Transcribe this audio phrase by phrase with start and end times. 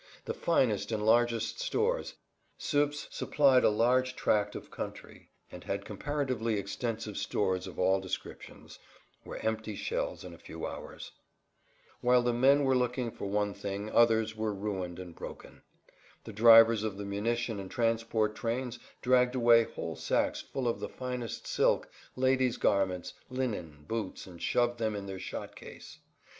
[0.25, 7.17] The finest and largest stores—Suippes supplied a large tract of country and had comparatively extensive
[7.17, 11.11] stores of all descriptions—were empty shells in a few hours.
[12.01, 15.61] Whilst men were looking for one thing others were ruined and broken.
[16.23, 20.89] The drivers of the munition and transport trains dragged away whole sacks full of the
[20.89, 25.99] finest silk, ladies' garments, linen, boots, and shoved them in their shot case.